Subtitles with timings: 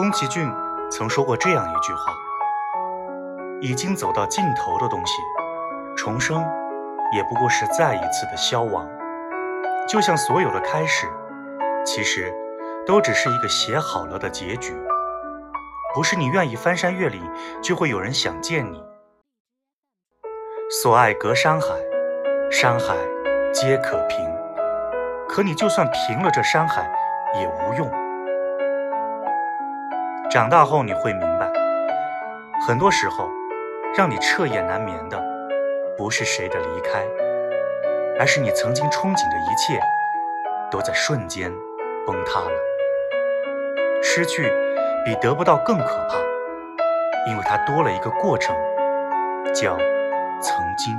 [0.00, 0.50] 宫崎骏
[0.90, 2.14] 曾说过这样一句话
[3.60, 5.12] ：“已经走到尽头的东西，
[5.94, 6.42] 重生
[7.12, 8.88] 也不过是再一次的消亡。
[9.86, 11.06] 就像所有的开始，
[11.84, 12.34] 其实
[12.86, 14.74] 都只是一个写好了的结局。
[15.94, 17.22] 不是你愿意翻山越岭，
[17.62, 18.82] 就会有人想见你。
[20.80, 21.66] 所爱隔山海，
[22.50, 22.96] 山海
[23.52, 24.26] 皆可平。
[25.28, 26.90] 可你就算平了这山海，
[27.34, 27.86] 也无用。”
[30.30, 31.50] 长大后你会明白，
[32.64, 33.28] 很多时候，
[33.96, 35.20] 让你彻夜难眠的，
[35.98, 37.04] 不是谁的离开，
[38.16, 39.80] 而是你曾经憧憬的一切，
[40.70, 41.52] 都在瞬间
[42.06, 42.52] 崩塌了。
[44.04, 44.48] 失去
[45.04, 46.14] 比得不到更可怕，
[47.28, 48.54] 因为它多了一个过程，
[49.52, 49.76] 叫
[50.40, 50.96] 曾经。